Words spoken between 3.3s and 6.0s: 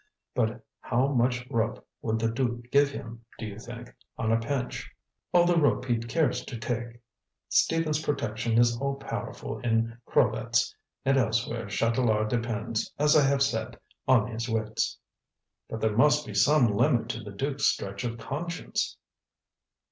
do you think, on a pinch?" "All the rope he